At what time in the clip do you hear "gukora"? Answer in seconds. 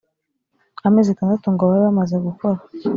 2.27-2.59